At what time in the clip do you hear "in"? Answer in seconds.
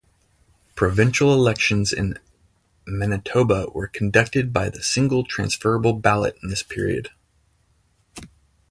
1.93-2.17, 6.41-6.49